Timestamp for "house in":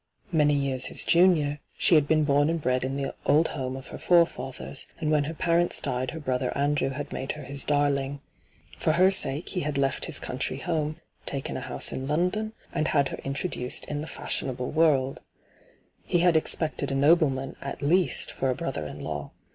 11.61-12.07